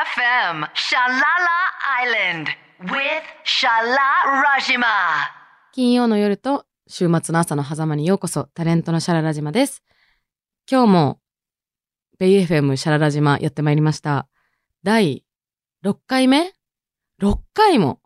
[0.00, 1.58] FM Shalala
[2.00, 2.46] Island
[2.84, 4.86] with Shala Rajima.
[5.72, 9.82] 金曜の夜と週末の朝の狭間にようこそ、タレントのシャララ島です。
[10.70, 11.20] 今日も、
[12.18, 14.26] ベイ FM シャララ島やってまいりました。
[14.84, 15.22] 第
[15.84, 16.54] 6回目
[17.20, 18.00] ?6 回も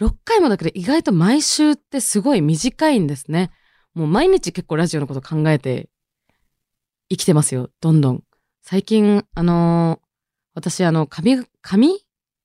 [0.00, 3.52] !6 回もだけど意外と毎週ってすごい短いんですね。
[3.94, 5.88] もう毎日結構ラジオのこと考えて
[7.08, 7.70] 生きてますよ。
[7.80, 8.24] どんどん。
[8.60, 10.01] 最近、あの
[10.54, 11.98] 私あの、髪、髪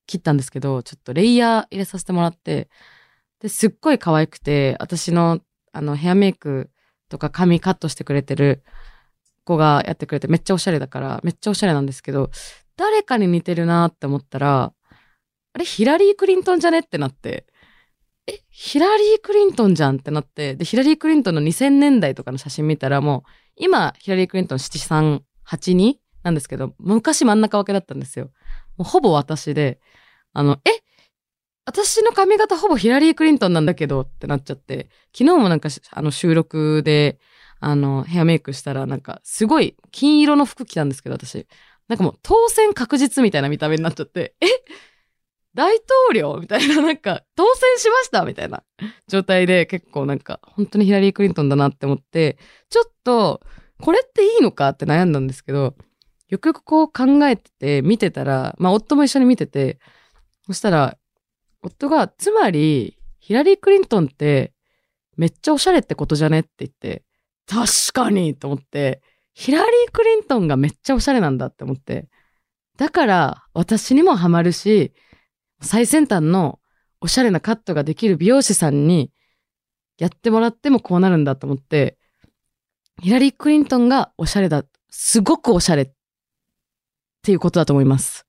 [0.06, 2.68] 切ったんですけど、ちょっとレイヤー入れさせてもらって、
[3.40, 5.40] で、すっごい可愛くて、私の、
[5.72, 6.70] あの、ヘアメイク
[7.08, 8.62] とか髪カットしてくれてる
[9.44, 12.30] 子がやってくれて、めっちゃおしゃれだから、めっちゃおしゃれなんですけど、
[12.76, 14.72] 誰かに似てるなって思ったら、
[15.52, 17.46] あれ、ヒラリー・クリントンじゃねってなって、
[18.26, 25.96] え、ヒラリー・クリントンじゃんってなって、で、ヒラリー・クリントンの2000年代とかの写真見たらもう、今、ヒラリー・クリントン7382
[26.28, 28.26] なんですけど、昔真ん中分けだったんですよ。
[28.76, 29.80] もうほぼ私で、
[30.32, 30.70] あの、え
[31.64, 37.18] 私の髪型ほぼヒラリー・クリントンなんだけどってなっちゃって、昨日もなんかあの収録で、
[37.60, 41.46] あの、ヘアメイクしたらなんかすごい金色の服着たんですけど、私。
[41.88, 44.46] なんかもう当選確実みたいな見た目になっちゃって、え
[45.54, 48.24] 大統領みたいな、なんか当選しました？
[48.26, 48.62] みたいな
[49.08, 52.36] 状態で結構なんか本当にヒラリー・クリントンだなって思って、
[52.68, 53.40] ちょっと
[53.80, 54.68] これっていいのか？
[54.68, 55.74] って悩んだんですけど、
[56.28, 59.78] よくよくこう考えてて見てたら、まあ夫も一緒に見てて、
[60.46, 60.96] そしたら
[61.62, 64.52] 夫が、つまり、ヒラリー・クリントンって、
[65.16, 66.40] めっちゃおしゃれってことじゃね？
[66.40, 67.02] って言って、
[67.46, 69.02] 確かにと思って、
[69.34, 72.08] ヒラリー・クリントンがめっちゃおしゃれなんだって思って、
[72.76, 74.92] だから、私にもハマるし、
[75.60, 76.60] 最先端の
[77.00, 79.10] おしゃれなカットができる美容師さんに、
[79.98, 81.98] やってもらってもこうなるんだと思って、
[83.02, 84.64] ヒラリー・クリントンがおしゃれだ。
[84.90, 85.90] すごくおしゃれっ
[87.18, 88.26] っていうことだと思います。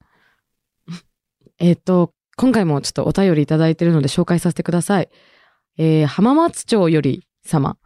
[1.59, 5.09] えっと、今回もちょっとお便りいただいてるので紹介させてください。
[5.77, 7.77] えー、浜松町より様っ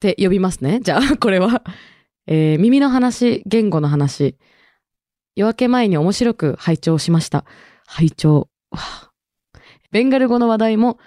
[0.00, 0.80] て呼びますね。
[0.80, 1.62] じゃあ、 これは。
[2.26, 4.36] えー、耳の話、言語の話。
[5.34, 7.44] 夜明け前に面白く拝聴しました。
[7.86, 8.48] 拝聴。
[9.90, 10.98] ベンガル語の話題も、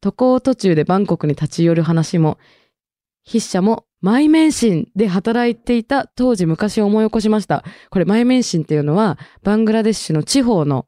[0.00, 2.38] 渡航途中でバンコクに立ち寄る話も、
[3.26, 7.64] 筆者も、マイメンシンで働いていた当時昔を思い起こしました。
[7.88, 10.86] これ、マイメンシンっていうのは、バングラデシュの地方の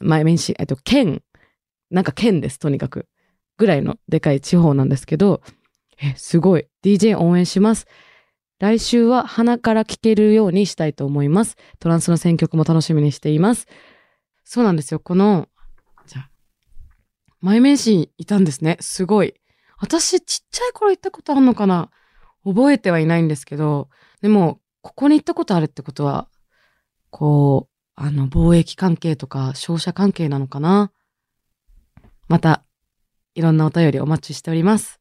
[0.00, 1.22] 前面し、えっと、県、
[1.90, 3.06] なんか県です、とにかく。
[3.58, 5.42] ぐらいのでかい地方なんですけど、
[6.00, 6.66] え、すごい。
[6.82, 7.86] DJ 応援します。
[8.60, 11.58] 来週は鼻から聞けるようにしたいと思います。
[11.80, 13.66] トランスの選曲も楽しみにしています。
[14.42, 15.00] そうなんですよ。
[15.00, 15.50] この、
[16.06, 16.30] じゃあ、
[17.42, 18.78] 前面シいたんですね。
[18.80, 19.34] すごい。
[19.76, 21.90] 私、ちっちゃい頃行ったことあるのかな
[22.44, 23.88] 覚えてはいないんですけど、
[24.20, 26.28] でも、ここに行ったことあるってことは、
[27.10, 30.90] こう、あの、貿易関係とか商社関係なのかな？
[32.28, 32.64] また、
[33.34, 35.00] いろんなお便りお待ちしております。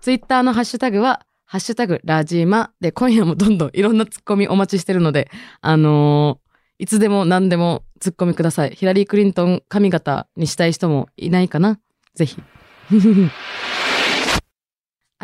[0.00, 5.30] ツイッターのハッシュタグは、ハッシュタグラジーマで、今夜もどんどんいろんなツッコミお待ちしてるので、
[5.60, 6.44] あのー
[6.80, 8.70] いつでも何でもツッコミください。
[8.70, 11.78] ヒラリー・クリントン髪型にしたい人もいないかな？
[12.16, 12.42] ぜひ。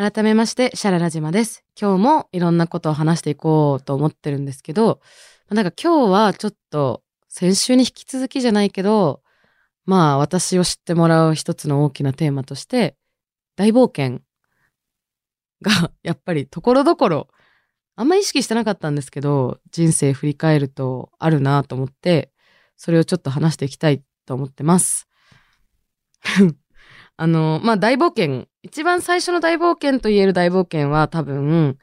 [0.00, 1.62] 改めまして、シャララジマです。
[1.78, 5.03] 今日もいろんなことを話していこうと思ってるんですけど、
[5.50, 9.21] なんか今日はちょっと先週に引き続きじゃないけど、
[9.84, 12.97] まあ私を知ってもらう一つの大きなテーマとして、
[13.56, 14.22] 大冒険
[15.61, 17.28] が やっぱりところどころ、
[17.94, 22.32] あんま意識してなかったんですけど、人生振り返るとあるなと思って、
[22.78, 25.06] それをちょっと話していきたいと思ってます。
[27.19, 31.78] あの、まあ大冒険、一番最初の大冒険と言える大冒険は多分、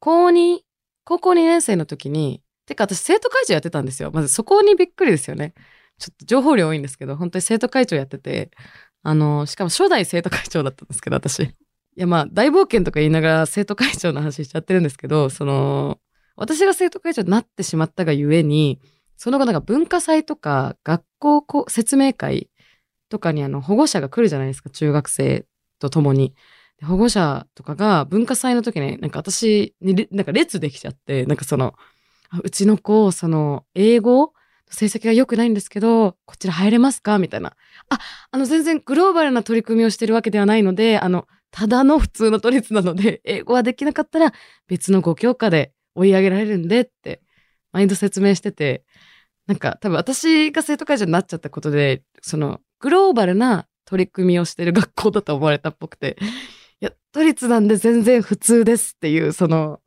[0.00, 0.60] 高2、
[1.04, 4.10] 高校2年生の時に、てか私生徒会長やってたんですよ。
[4.12, 5.54] まずそこにびっくりですよね。
[5.98, 8.50] ちょっと情報量多いんですけど、本当に生徒会長やってて、
[9.02, 11.42] あの、しかも初代生徒会長だったんですけど、私。
[11.44, 11.50] い
[11.96, 15.98] やまあ、大冒険とか言いながら生徒会長の話しちゃってるんですけど、その、
[16.36, 18.80] 私が生徒会長になってしまったがゆえに、
[19.16, 22.50] その後なんか文化祭とか学校説明会
[23.08, 25.46] とかにあの保護者が来るじゃないですか、中学生
[25.78, 26.34] と共に。
[26.82, 31.74] 保護者とかが文化祭の時になんか私になんか列できちゃって、なんかその、
[32.42, 34.32] うちの子、その、英語
[34.68, 37.18] 成績が良くないんですけど、こちら入れますか？
[37.18, 37.54] みたいな。
[37.88, 37.98] あ、
[38.30, 44.32] あの、全然グローバルな取り組みをしてるわけではないので、あの、ただの普通の都立なので、英語はできなかったら
[44.66, 47.22] 別のご教科で追い上げられるんでって、
[47.72, 48.84] 毎度説明してて、
[49.46, 56.18] なんか多分私が生徒会長になっちゃったことで、その、グローバルな取り組みをしてる学校だと思われたっぽくて、
[56.80, 59.80] いや、都立なんで全然普通ですっていう、その、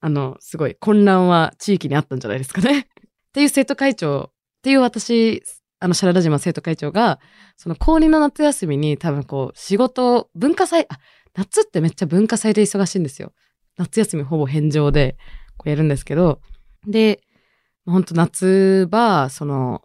[0.00, 2.88] あの、すごい混乱は地域にあったんじゃないですかね。
[2.88, 5.42] っていう生徒会長、っていう私、
[5.78, 7.20] あの、シャララ島生徒会長が、
[7.56, 10.98] その高2の夏休みに多分こう、仕事、文化祭、あ、
[11.34, 13.32] 夏ってめっちゃ文化祭で忙しいんですよ。
[13.76, 15.16] 夏休みほぼ返上で、
[15.56, 16.40] こうやるんですけど、
[16.86, 17.20] で、
[17.86, 19.82] ほんと夏場、その、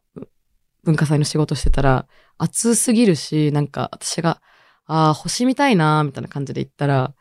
[0.86, 4.42] 文化祭の仕事してたら、暑すぎるし、なんか私が、
[4.86, 7.14] ああ、星見たいなみたいな感じで言ったら、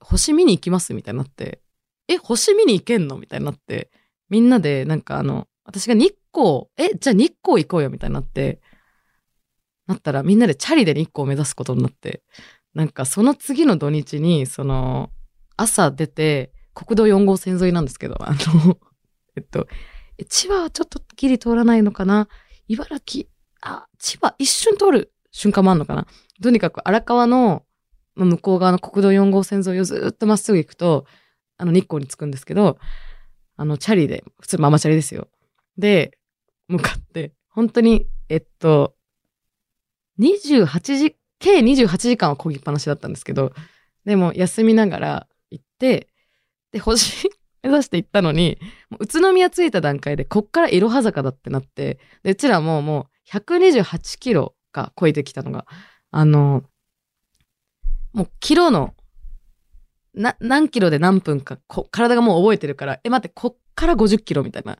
[0.00, 1.60] 星見に行きますみたいになって、
[2.08, 3.90] え、星見に行けんのみたいになって、
[4.28, 8.60] みんなで、なんかあの、私が日光、え、じゃあ日光行こうよみたいになって、
[9.86, 12.22] なったらみんなでチャリで日光を目指すことになって、
[12.74, 15.10] なんかその次の土日に、その、
[15.56, 18.78] 朝出て、国道4号線沿いなんですけど、あの、
[19.36, 19.66] えっと、
[20.28, 22.28] 千葉はちょっとギリ通らないのかな？
[22.68, 23.28] 茨城、
[23.60, 26.06] あ、千葉一瞬通る瞬間もあるのかな？
[26.42, 27.64] とにかく荒川の
[28.14, 31.06] まあ向こう側の国道4号線沿いをずっとまっすぐ行くと、
[31.56, 32.78] あの日光に着くんですけど、
[33.56, 35.28] あのチャリで、普通のママチャリですよ。
[35.78, 36.18] で、
[36.68, 38.94] 向かって、本当に、えっと、
[40.18, 43.52] 28時、計28時間は漕ぎっぱなしだったんですけど、
[44.04, 46.08] でも休みながら行って、
[46.72, 47.30] で、星
[47.64, 48.58] 目指して行ったのに、
[49.00, 55.66] 宇都宮着いた段階で、こっからいろは坂だってなって、で、うちらももう128キロが超えてきたのが、
[56.10, 56.62] あの、
[58.12, 58.94] もうキロの、
[60.12, 64.78] な、何キロで何分か、こ、体がもう覚えてるから、え、待って、こっから50キロみたいな。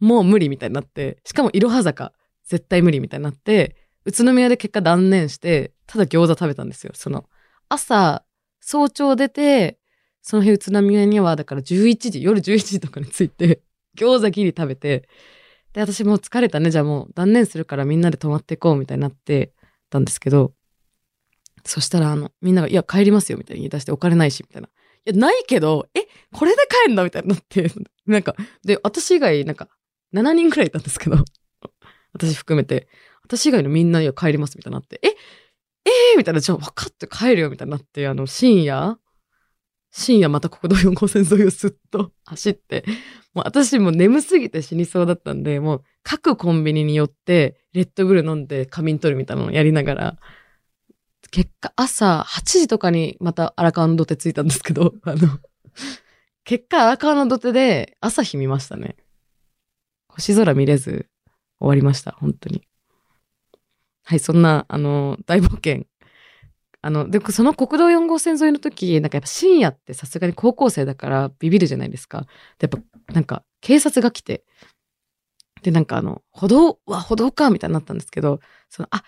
[0.00, 2.12] もう無理みたいになって、しかもいろは坂、
[2.44, 6.92] 絶対無理みたいになって、宇都宮で結果断念して、ただ餃子食べたんですよ。
[6.94, 7.28] その、
[7.68, 8.24] 朝、
[8.60, 9.77] 早朝出て、
[10.28, 13.62] その日宇都宮には、だから11時、夜11時とかに着いて、
[13.96, 15.08] 餃子ギリ食べて、
[15.72, 19.54] で、私もう疲れたね、じゃあもう断念するからみんなで泊まっていこうみたいになって
[19.88, 20.52] たんですけど、
[21.64, 24.68] そしたらあの、みんなが、いや、帰りますよみたいに言い出してお金ないし、みたいな。
[24.68, 24.70] い
[25.06, 27.04] や、ないけど、え、これで帰んの？
[27.04, 27.34] みたいにな。
[27.34, 27.70] って、
[28.04, 29.70] なんか、で、私以外、なんか、
[30.12, 31.24] 7人くらいいたんですけど、
[32.12, 32.86] 私含めて、
[33.22, 35.08] 私以外のみんなには帰りますみたいになって、え、
[35.86, 38.98] えー、みたいな、じゃあ分かって帰るよみたいになって、あの、深夜、
[39.98, 42.84] 深夜また国道4号線沿いをすっと 走って、
[43.34, 50.18] もう私も眠すぎて死にそうだったんで、もう各コンビニに寄って、レッドブル飲んで仮眠取るみたいなのをやりながら、
[51.32, 55.40] 結果朝8時とかにまた荒川の土手着いたんですけど、 あの、
[56.44, 58.96] 結果荒川の土手で朝日見ましたね。
[60.06, 61.08] 星空見れず
[61.58, 62.62] 終わりました、本当に。
[64.04, 65.86] はい、そんな、あの、大冒険。
[66.80, 72.26] あの、で、その国道4号線沿いの時、なんかやっぱ深夜ってさすがに高校生だからビビるじゃないですか。
[72.58, 74.44] で、やっぱ、なんか警察が来て、
[75.62, 78.40] で、なんかあの、歩道は歩道かみたいになったんですけど、
[78.70, 79.02] その、あ、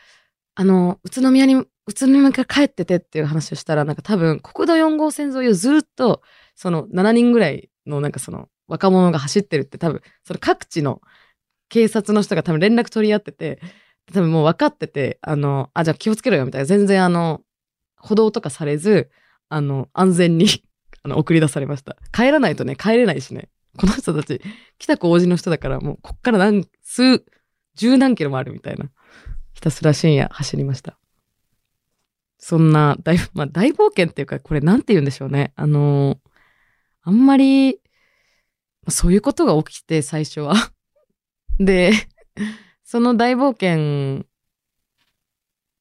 [0.56, 6.22] あの、宇都宮に、宇都宮から帰っててっていう話をしたら、なんか多分国道4号線沿いをずっと、
[6.56, 11.00] その7人ぐらいのなんかその若者が走ってるって多分、その各地の
[11.69, 13.61] 警察の人が多分連絡取り合ってて、
[14.12, 16.67] 多分もう分かってて、あの、あ、じゃあ気をつけろよみたいな。
[16.67, 17.43] 全然あの、
[18.00, 19.11] 歩道とかされず、
[19.49, 20.47] あの、安全に
[21.02, 21.97] あの、送り出されました。
[22.12, 23.49] 帰らないとね、帰れないしね。
[23.76, 24.41] この人たち、
[24.79, 27.25] 北区王子の人だから、もう、こっから何、数、
[27.75, 28.91] 十何キロもあるみたいな。
[29.55, 30.99] ひたすら深夜走りました。
[32.38, 35.53] そんな大、 まあ大冒険っていうか、これなんて言うんでしょうね。
[35.55, 36.19] あの
[37.03, 37.81] あんまり、
[38.88, 40.55] そういうことが起きて、最初は。
[41.60, 41.93] で、
[42.82, 44.27] その大冒険、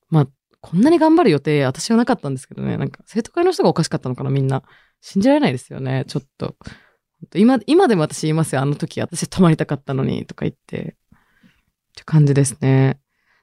[0.10, 0.28] まあ、
[0.62, 2.78] こんなに頑張る予定、私はなかったんですけどね。
[2.78, 4.64] なんか、生徒会の人がおかしかったのかな、みんな。
[5.02, 6.56] 信じられないですよね、ちょっと。
[7.36, 8.62] 今、今でも私言いますよ。
[8.62, 10.96] あの時、私泊まりたかったのに、とか言って。
[11.12, 13.00] って感じですね。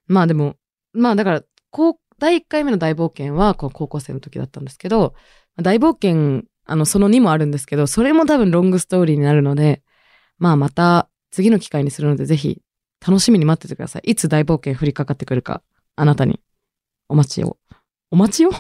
[0.07, 0.57] まあでも、
[0.93, 5.15] まあだから、こう、第1回目の大冒険は、こう高校生の時だったんですけど、
[5.63, 9.83] 大冒険、あの、その2もあるんですけど、それも多分ロングストーリーになるので、
[10.39, 12.63] まあまた次の機会にするので、ぜひ
[13.07, 14.11] 楽しみに待っててください。
[14.11, 15.63] いつ大冒険降りかかってくるか、
[15.97, 16.41] あなたに
[17.09, 17.59] お待ちを。
[18.11, 18.51] お待ちを？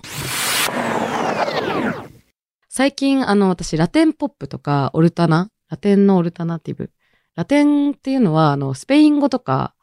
[2.69, 6.91] 最近、あの、私、ラテンポップとか、オルタナ、ラテンのオルタナティブ。
[7.35, 9.75] ラテンっていうのは、あの、スペイン語とか、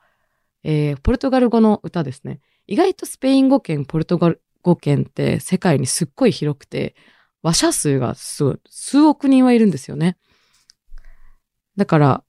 [0.63, 2.39] えー、ポルトガル語の歌ですね。
[2.67, 6.95] 意外とスペイン語圏、ポルトガル語圏って世界にすっごい広くて、
[7.41, 10.17] 話者数がすごい、数億人はいるんですよね。
[11.75, 12.23] だから、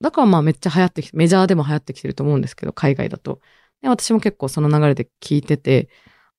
[0.00, 3.40] だからまあめっちゃ流行ってきて、メジャーでも流行ってきてると思うんですけど、海外だと。
[3.82, 5.88] で私も結構その流れで聞いてて、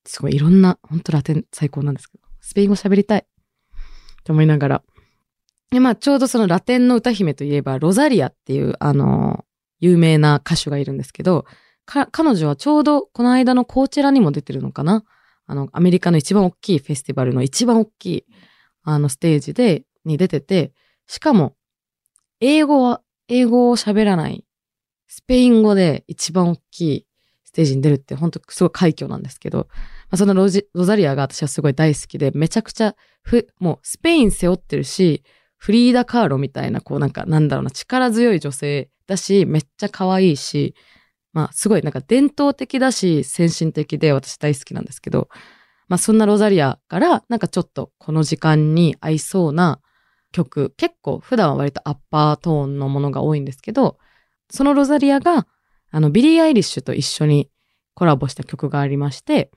[0.05, 3.25] すごいいろんな、本当ラテン最高なんですけど、スペイン語喋りたい。
[4.23, 4.83] と思いながら。
[5.71, 9.45] で、まあちょうどそのラテンの歌姫といえば、ロザリアっていう、あの、
[9.79, 11.45] 有名な歌手がいるんですけど、
[11.85, 15.05] 彼女はちょうどこの間のコーチェラにも出てるのかな
[15.45, 18.25] あの、アメリカの一番大きいフェスティバルの一番大きい、
[18.83, 20.73] あの、ステージで、に出てて、
[21.07, 21.55] しかも、
[22.39, 24.45] 英語は英語を喋らない、
[25.07, 27.06] スペイン語で一番大きい
[27.57, 29.67] テージに出るって本当すごい快挙なんですけど、ま
[30.11, 35.23] あ、そのロジロザリアが私はすごい大好きで、めちゃくちゃふ、もうスペイン背負ってるし、
[35.57, 40.75] フリーダ・カーロみたいな、こうなんか、なんだろうな、力強い女性だし、めっちゃ可愛いし、
[41.33, 45.27] まあすごいなんか伝統的だし、先進的で私大好きなんですけど、
[45.87, 49.79] まあそんなロザリアからなんかちょっとこの時間に合いそうな
[50.31, 53.97] 曲、結構普段は割とアッパートーンのものが多いんですけど、
[54.51, 55.47] そのロザリアが
[55.91, 57.49] あのビリー・アイリッシュと一緒に
[57.93, 59.51] コラボした曲がありまして、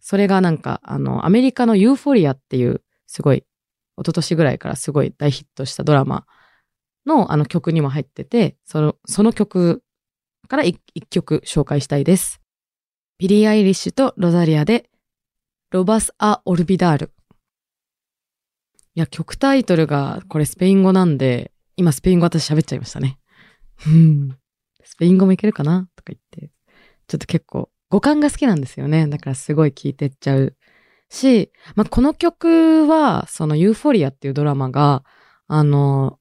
[0.00, 3.44] それがなんかあのアメリカのユーフォリアっていうすごい一
[3.98, 6.24] 昨年ぐらいからすごい大ヒットしたドラマ
[7.06, 9.82] のあの曲にも入ってて、そのその曲
[10.48, 12.40] から一曲紹介したいです。
[13.18, 14.88] ビリー・アイリッシュとロザリアで
[15.70, 17.12] Lo Vas A Olvidar。
[18.96, 23.18] いや、曲タイトルがこれスペイン語なんで、今スペイン語私喋っちゃいましたね。
[24.90, 25.88] スペイン語もいけるかな？
[25.94, 26.50] とか言って。
[27.06, 29.06] ちょっと結構語感が好きなんですよね。
[29.06, 30.56] だからすごい聴いてっちゃう
[31.08, 35.04] し、まあ、この曲は、そのユーフォリアっていうドラマが、
[35.46, 36.18] あの、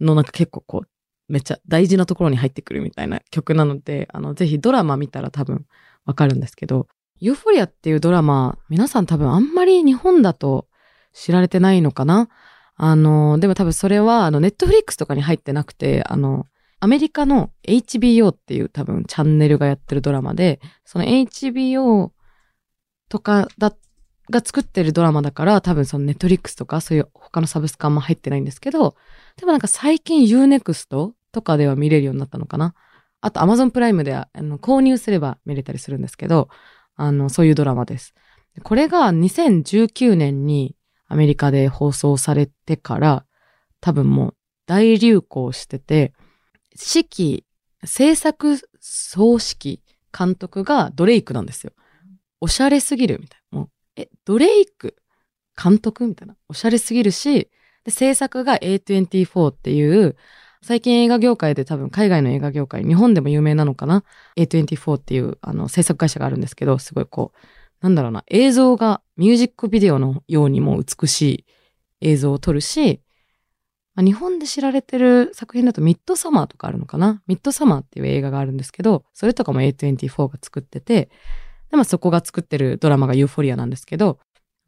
[0.00, 0.88] のなんか結構こう、
[1.28, 5.66] めっちゃ大事なところに入ってくるみたいな曲なので、あの、ぜひドラマ見たら多分
[6.04, 6.86] わかるんですけど、
[7.20, 10.68] ユーフォリアっていうドラマ、皆さん多分あんまり日本だと
[11.12, 12.28] 知られてないのかな？
[12.74, 16.46] あの、でも多分それは、あの、ネットフリックスとかに入ってなくて、あの、
[16.80, 22.10] アメリカの HBO っていう多分チャンネルがやってるドラマで、その HBO
[23.08, 23.74] とかだ、
[24.30, 28.94] が作ってるドラマだから多分そのネットリックスとかそういう他のサブスクあんま入ってないんですけど、
[29.36, 32.74] でもなんか最近 Unext とかでは見れるようになったのかな
[33.20, 36.48] あと Amazon プライムであの購入すれば見れたりするんですけど、
[36.94, 38.14] あの、そういうドラマです。
[38.62, 40.74] これが2019年に
[41.06, 43.24] アメリカで放送されてから、
[43.80, 44.34] 多分もう
[44.66, 46.12] 大流行してて、
[46.72, 47.44] 指揮、
[47.84, 49.80] 制作総指揮
[50.16, 51.72] 監督がドレイクなんですよ。
[52.40, 53.58] おしゃれすぎるみたいな。
[53.58, 54.96] もう、え、ドレイク
[55.60, 56.36] 監督みたいな。
[56.48, 57.48] おしゃれすぎるし、
[57.84, 60.16] で、制作が A24 っていう、
[60.62, 64.04] 最近映画業界で多分海外の映画業界、日本でも有名なのかな
[64.36, 67.38] ?A24 っていうあの制作会社があるんですけど、すごいこう、
[67.80, 71.46] なんだろうな、映像がミュージックビデオのようにも美しい
[72.00, 73.00] 映像を撮るし、
[74.02, 77.22] 日本で知られてる作品だとミッドサマーとかあるのかな？
[77.26, 81.10] ミッドサマーっていう映画があるんですけど、それとかも A24 が作ってて、
[81.70, 84.18] でもそこが作ってるドラマがユーフォリアなんですけど、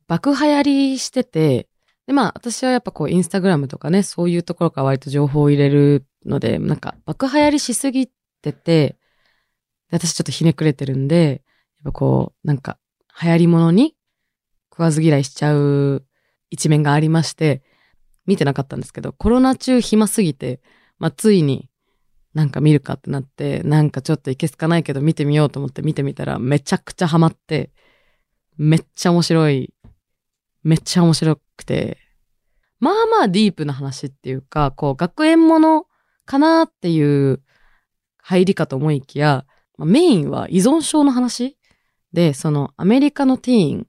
[0.06, 1.68] 爆流行りしてて、
[2.06, 8.08] で、まあ、私はやっぱこう、インスタグラムとかね、そういうところから割と情報を入れるので、なんか、爆流行りしすぎ
[8.42, 8.96] てて、
[9.92, 11.42] 私ちょっとひねくれてるんで、
[11.76, 12.78] やっぱこう、なんか、
[13.22, 13.94] 流行り物に
[14.72, 16.04] 食わず嫌いしちゃう
[16.50, 17.62] 一面がありまして、
[18.26, 20.60] 見てなかったんですけど、コロナ中暇すぎて、
[20.98, 21.68] まあ、ついに
[22.34, 27.70] なんか見るかってなって、なんかちょっといけすかないけど見てみようと思って見てみたらめちゃくちゃハマって、
[28.56, 29.72] めっちゃ面白い
[30.62, 31.98] めっちゃ面白くて、
[32.78, 35.86] まあまあディープな話っていうか、こう学園もの
[36.26, 37.42] かなっていう
[38.18, 39.46] 入りかと思いきや、
[39.78, 41.56] メインは依存症の話
[42.12, 43.86] で、そのアメリカのティーン、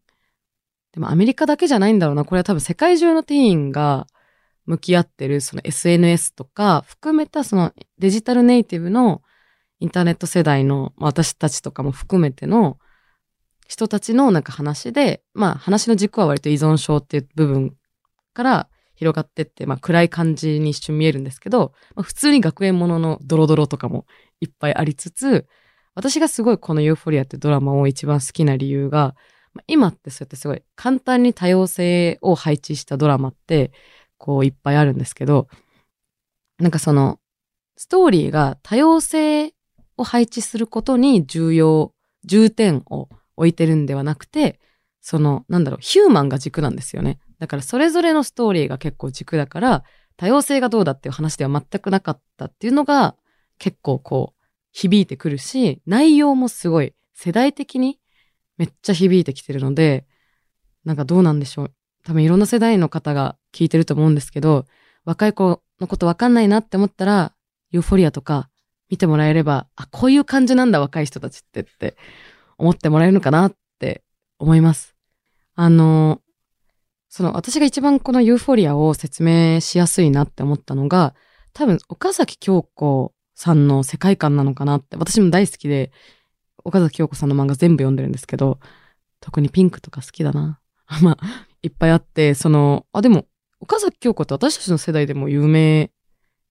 [0.94, 2.26] でもアメリカだけじゃないんだろうな。
[2.26, 4.08] これは多分世界中のティーンが
[4.66, 9.22] 向き合ってるその SNS とか含めたそのデジタルネイティブの
[9.80, 12.78] インターネット世代の私たちとかも含めての
[13.68, 17.76] 人たちのなんか話で、まあ話の軸は割と依存症っていう部分
[18.34, 24.06] から広がってって、まあ暗い感じに一瞬見えるんですけど、まあ、普通に学園もののドロドロとかも
[24.42, 25.48] いっぱいありつつ、
[25.96, 29.16] 私がすごいこのユーフォリアってドラマを一番好きな理由が、
[29.54, 33.72] まあ、今ってそうやってすごい簡単に多様性を配置したドラマって
[34.22, 35.48] こういっぱいあるんですけど、
[36.60, 37.20] なんかその
[37.76, 39.56] ストーリーが多様性
[39.98, 41.92] を配置することに重要、
[42.24, 44.60] 重点を置いてるんではなくて、
[45.02, 47.18] その、なんだろう、ヒューマンが軸なんですよね。
[47.40, 49.84] だからそれぞれのストーリーが結構軸だから、
[50.18, 53.16] 多様性がどうだっていう話では全くなかったっていうのが
[53.58, 58.00] 結構こう響いてくるし、内容もすごい世代的に
[58.58, 60.06] めっちゃ響いてきてるので、
[60.86, 61.74] なんかどうなんでしょう。
[62.04, 64.66] 多分いろんな世代の方が聞いてると思うんですけど、
[65.06, 67.34] 若い子のことわかんないなって思ったら、
[67.72, 68.50] ユーフォリアとか
[68.90, 71.96] 見てもらえれば、あ、こういう感じなんだ若い人たちってって
[72.58, 74.04] 思ってもらえるのかなって
[74.38, 74.96] 思います。
[75.56, 76.22] あの、
[77.10, 81.14] その私が一番このユーフォリアを説明しやすいなって思ったのが、
[81.54, 85.92] 多分岡崎京子さんの世界観なのかなって、私も大好きで、
[86.64, 88.60] 岡崎京子さんの漫画全部読んでるんですけど、
[89.20, 90.60] 特にピンクとか好きだな。
[91.02, 93.28] まあ、いっぱいあって、その、あ、でも、
[93.60, 95.92] 岡崎京子って私たちの世代でも有名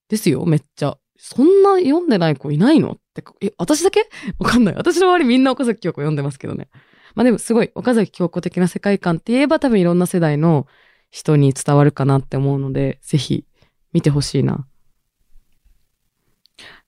[0.09, 0.97] ですよ、めっちゃ。
[1.17, 4.09] そんな読んでない子いないのって、え、私だけ？
[4.39, 4.75] わかんない。
[4.75, 6.69] 私の周りみんな岡崎京子読んでますけどね。
[7.15, 10.67] まあでもすごい岡崎京子的な世界観って言えば多分いろんな世代の
[11.11, 13.45] 人に伝わるかなって思うので、ぜひ
[13.93, 14.67] 見てほしいな。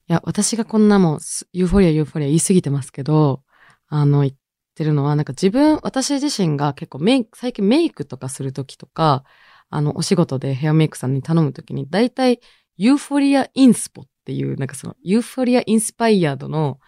[0.09, 1.19] いや、私がこんなもん、
[1.53, 3.43] ユーフォリア、ユーフォリア言い過ぎてますけど、
[3.87, 4.33] あの、言っ
[4.73, 9.23] ってるのは、なんか自分、私自身が結構メイク、最近メイクとかするときとか、
[9.69, 12.39] あの、お仕事でヘアメイクさんに頼むときに、大体、
[12.75, 16.79] Euphoria inspo っていう、なんかその、 Euphoria inspired の、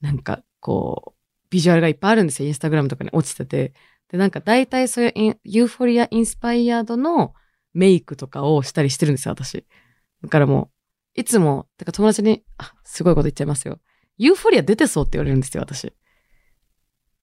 [0.00, 2.48] なんか、こう、ビジュアルがいっぱいあるんですよ。
[2.48, 3.72] インスタグラムとかに落ちてて。
[4.10, 7.34] で、なんか大体そういう Euphoria inspired の
[7.74, 9.64] メイクとかをしたりしてるんですよ、私。
[10.22, 10.70] だからも
[11.16, 13.78] う、いつも、てか友達に、あ、すごいこと言っちゃいますよ。
[14.16, 15.92] ユーフォリア出てそうって言われるんですよ、私。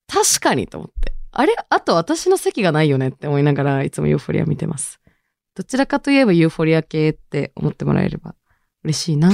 [0.09, 1.13] 確かにと思って。
[1.31, 4.99] あれあと私の席がないよねって思いながらいつもユーフォリア見てます。
[5.55, 8.35] どちらかといえばユーフォリア系って思ってもらえれば
[8.83, 9.31] 嬉しいな。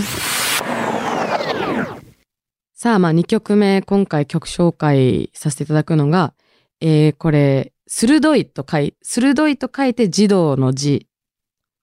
[2.73, 6.33] さあ、まあ2曲目、今回曲紹介させていただくのが、
[6.81, 11.07] えー、これ、鋭いと書い、鋭いと書いて児童の字。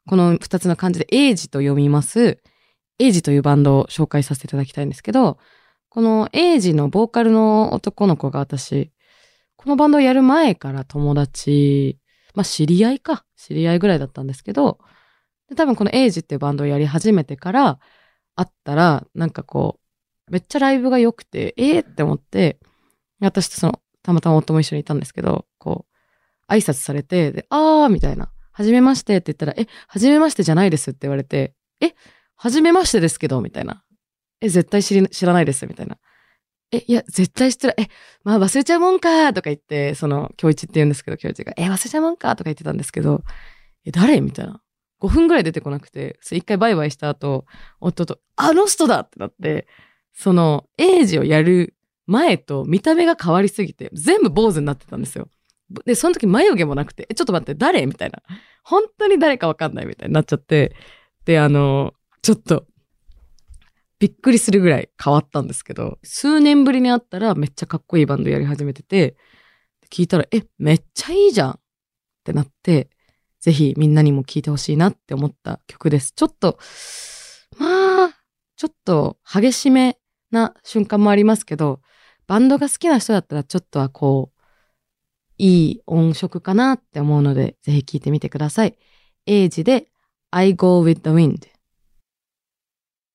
[0.07, 2.43] この二つの漢字でエイジと読みます。
[2.99, 5.39] エイジというバンドを紹介させていただきたいんですけど、
[5.95, 8.91] このエイジのボーカルの男の子が私、
[9.57, 11.99] このバンドをやる前から友達、
[12.35, 14.79] まあ知り合いか、知り合いぐらいだったんですけど、
[15.51, 17.79] で多分このエイジっていうバンドをやり始めてから、
[18.37, 19.81] 会ったら、なんかこ
[20.31, 22.59] う、めっちゃライブが良くて、えーって思って、
[23.21, 25.85] 私とその、たまたま夫も一緒にいたんですけど、こ
[26.49, 31.93] う、挨拶されて、で、あーみたいな、はじめましてって言ったら、え、はじめましてじゃないですって言われて、え、
[32.35, 33.85] はじめましてですけど、みたいな。
[34.43, 35.97] え、絶対知り知らないです、みたいな。
[36.73, 37.75] え、いや、絶対知ってる。
[37.79, 37.87] え、
[38.25, 43.23] まあ忘れちゃうもんかとか言って、その、京一って言うんですけど、京一が、え、忘れちゃうもんかとか言ってたんですけど、
[43.85, 44.61] え、誰みたいな。
[45.01, 47.47] 5分ぐらい出てこなくて、それ一回バイバイした後、
[47.81, 49.67] 夫と、あの人だってなって、
[50.13, 51.75] その、エイジをやる
[52.07, 55.29] 前と見た目が変わりすぎて、全部坊主になってたんですよ。
[55.85, 58.23] で、その時眉毛もなくて、え、ちょっと待って、誰みたいな。
[58.63, 60.75] 本当に誰かわかんないみたいになっちゃって、
[61.25, 62.67] で、あの、ちょっと、
[64.03, 69.17] びっくりするぐらい変わったんですけど、数年ぶりに会ったらめっちゃかっこいいバンドやり始めてて、
[69.93, 71.55] 聞いたら、え、めっちゃいいじゃんっ
[72.25, 72.91] てなって、
[73.39, 76.11] ぜひみんなにも聴いてほしいなって思った曲です。
[76.17, 76.59] ちょっと、
[77.59, 78.19] まあ、
[78.57, 79.97] ちょっと激しめ
[80.33, 81.81] な瞬間もありますけど、
[82.27, 84.43] バンドが好きな人だったらちょっとはこう、
[85.39, 88.77] いい音色かなって思うので、ぜひ聴いてみてください。
[89.27, 89.87] エイジで
[90.33, 91.52] I Go With the Wind。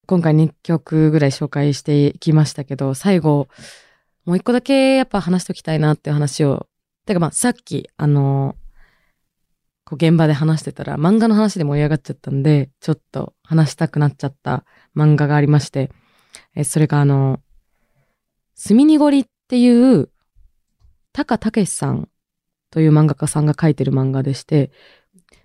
[0.08, 3.50] 今回2曲ぐらい紹介していきましたけど、最後、
[4.24, 6.68] もう一個だけやっぱ話しておきたいなっていう話を、
[7.06, 8.56] てかまあさっき、あの、
[9.84, 14.64] こう現場で話してたら漫画の話で盛り上がっちゃったんで、ちょっと話したくなっちゃった
[14.96, 15.92] 漫画がありまして、
[16.56, 17.42] えそれがあの、
[18.56, 20.10] すみにごりっていう、
[21.12, 22.08] タカタケシさん
[22.72, 24.72] という漫画家さんが書いてる漫画でして、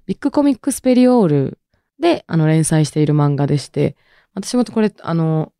[0.07, 1.59] ビッグコミックスペリオール
[1.99, 3.97] であの連載している漫画でして、
[4.35, 5.53] 私もこれ、あの、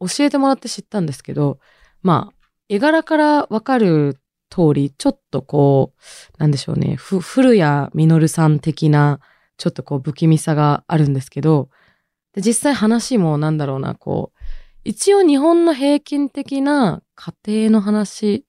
[0.00, 1.58] 教えてもらって知ったんですけど、
[2.02, 2.34] まあ、
[2.68, 4.18] 絵柄からわかる
[4.50, 6.00] 通り、ちょっとこう、
[6.38, 9.20] なんでしょうね、ふ、古谷実さん的な、
[9.56, 11.68] ちょっとこう不気味さがあるんですけど、
[12.32, 14.38] で実際話もなんだろうな、こう、
[14.84, 18.46] 一応日本の平均的な家庭の話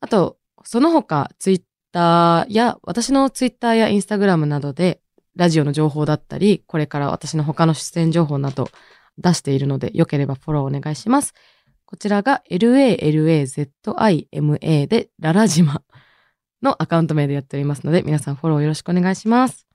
[0.00, 5.02] あと、その他、ツイッターや、私のツイッターやインスタグラムなどで、
[5.36, 8.70] ラジオの情報だったり、これから私の他の出演情報など
[9.18, 11.34] 出しているので、よければフォローお願いします。
[11.84, 15.82] こちらが LALAZIMA でララジマ
[16.62, 19.66] のアカウント名でやっておりますので、皆さんフォローよろしくお願いします。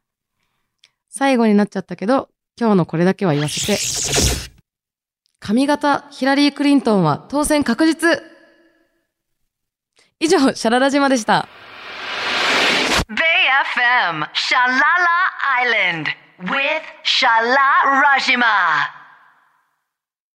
[1.09, 2.29] 最後になっちゃったけど、
[2.59, 3.77] 今日のこれだけは言わせて。
[5.39, 8.21] 髪型、ヒラリー・クリントンは当選確実
[10.19, 11.47] 以上、シャララ島でした。
[13.07, 14.83] BFM シャララ
[15.57, 16.11] アイランド
[16.53, 18.98] with シャララ島